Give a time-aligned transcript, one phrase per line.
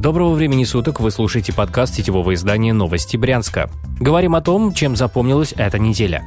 [0.00, 3.68] Доброго времени суток, вы слушаете подкаст сетевого издания «Новости Брянска».
[4.00, 6.26] Говорим о том, чем запомнилась эта неделя.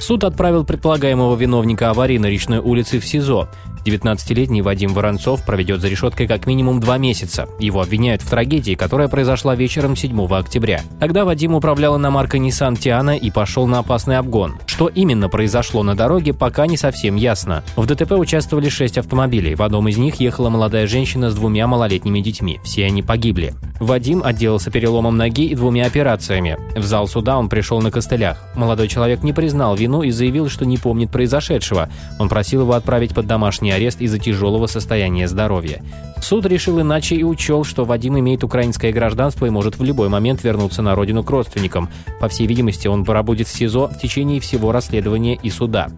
[0.00, 3.50] Суд отправил предполагаемого виновника аварии на речной улице в СИЗО.
[3.86, 7.48] 19-летний Вадим Воронцов проведет за решеткой как минимум два месяца.
[7.58, 10.82] Его обвиняют в трагедии, которая произошла вечером 7 октября.
[11.00, 14.56] Тогда Вадим управлял иномаркой Nissan Tiana и пошел на опасный обгон.
[14.66, 17.62] Что именно произошло на дороге, пока не совсем ясно.
[17.76, 19.54] В ДТП участвовали шесть автомобилей.
[19.54, 22.60] В одном из них ехала молодая женщина с двумя малолетними детьми.
[22.64, 23.54] Все они погибли.
[23.80, 26.56] Вадим отделался переломом ноги и двумя операциями.
[26.74, 28.42] В зал суда он пришел на костылях.
[28.54, 31.88] Молодой человек не признал вину и заявил, что не помнит произошедшего.
[32.18, 35.82] Он просил его отправить под домашний арест из-за тяжелого состояния здоровья.
[36.22, 40.42] Суд решил иначе и учел, что Вадим имеет украинское гражданство и может в любой момент
[40.42, 41.90] вернуться на родину к родственникам.
[42.20, 45.88] По всей видимости, он пробудет в СИЗО в течение всего расследования и суда.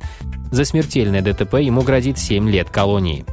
[0.50, 3.24] За смертельное ДТП ему грозит 7 лет колонии.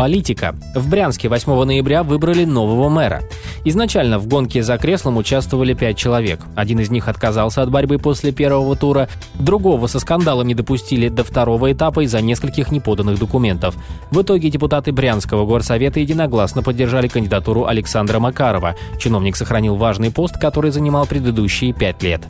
[0.00, 0.56] Политика.
[0.74, 3.20] В Брянске 8 ноября выбрали нового мэра.
[3.66, 6.40] Изначально в гонке за креслом участвовали пять человек.
[6.56, 11.22] Один из них отказался от борьбы после первого тура, другого со скандалом не допустили до
[11.22, 13.76] второго этапа из-за нескольких неподанных документов.
[14.10, 18.76] В итоге депутаты Брянского горсовета единогласно поддержали кандидатуру Александра Макарова.
[18.98, 22.22] Чиновник сохранил важный пост, который занимал предыдущие пять лет.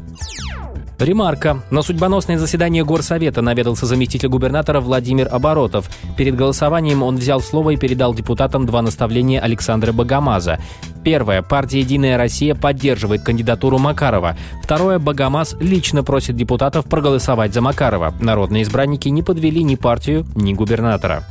[1.01, 1.63] Ремарка.
[1.71, 5.89] На судьбоносное заседание Горсовета наведался заместитель губернатора Владимир Оборотов.
[6.17, 10.59] Перед голосованием он взял слово и передал депутатам два наставления Александра Богомаза.
[11.03, 11.41] Первое.
[11.41, 14.37] Партия «Единая Россия» поддерживает кандидатуру Макарова.
[14.63, 14.99] Второе.
[14.99, 18.13] Богомаз лично просит депутатов проголосовать за Макарова.
[18.21, 21.25] Народные избранники не подвели ни партию, ни губернатора.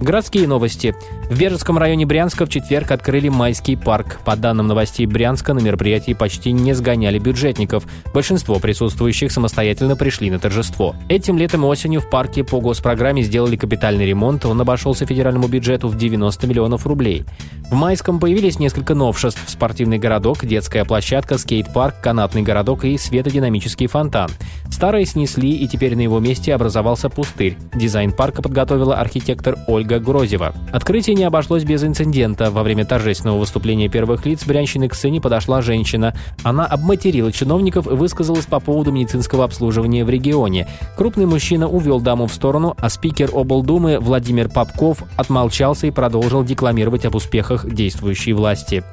[0.00, 0.96] Городские новости.
[1.30, 4.20] В Бежецком районе Брянска в четверг открыли майский парк.
[4.26, 7.84] По данным новостей Брянска, на мероприятии почти не сгоняли бюджетников.
[8.12, 10.94] Большинство присутствующих самостоятельно пришли на торжество.
[11.08, 14.44] Этим летом и осенью в парке по госпрограмме сделали капитальный ремонт.
[14.44, 17.24] Он обошелся федеральному бюджету в 90 миллионов рублей.
[17.70, 19.40] В майском появились несколько новшеств.
[19.46, 24.30] Спортивный городок, детская площадка, скейт-парк, канатный городок и светодинамический фонтан.
[24.70, 27.56] Старые снесли, и теперь на его месте образовался пустырь.
[27.74, 30.54] Дизайн парка подготовила архитектор Ольга Грозева.
[30.70, 32.50] Открытие не обошлось без инцидента.
[32.50, 36.14] Во время торжественного выступления первых лиц Брянщины к сцене подошла женщина.
[36.42, 40.68] Она обматерила чиновников и высказалась по поводу медицинского обслуживания в регионе.
[40.96, 47.04] Крупный мужчина увел даму в сторону, а спикер облдумы Владимир Попков отмолчался и продолжил декламировать
[47.04, 48.84] об успехах действующей власти.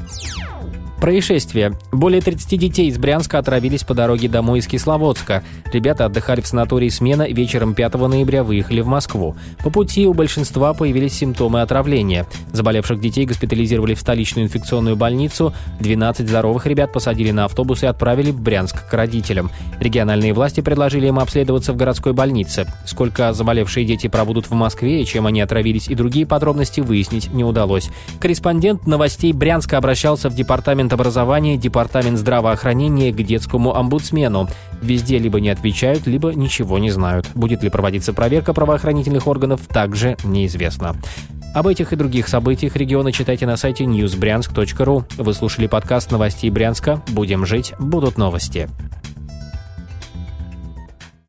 [1.02, 1.74] Происшествие.
[1.92, 5.44] Более 30 детей из Брянска отравились по дороге домой из Кисловодска.
[5.74, 9.36] Ребята отдыхали в санатории «Смена», вечером 5 ноября выехали в Москву.
[9.64, 12.28] По пути у большинства появились симптомы отравления.
[12.52, 15.56] Заболевших детей госпитализировали в столичную инфекционную больницу.
[15.80, 19.50] 12 здоровых ребят посадили на автобус и отправили в Брянск к родителям.
[19.80, 22.68] Региональные власти предложили им обследоваться в городской больнице.
[22.86, 27.44] Сколько заболевшие дети пробудут в Москве и чем они отравились и другие подробности выяснить не
[27.44, 27.90] удалось.
[28.20, 34.50] Корреспондент новостей Брянска обращался в департамент Департамент образования, Департамент здравоохранения к детскому омбудсмену.
[34.81, 37.29] Везде либо не отвечают, либо ничего не знают.
[37.34, 40.97] Будет ли проводиться проверка правоохранительных органов, также неизвестно.
[41.56, 45.06] Об этих и других событиях региона читайте на сайте newsbryansk.ru.
[45.18, 47.02] Вы слушали подкаст новостей Брянска.
[47.08, 48.68] Будем жить, будут новости.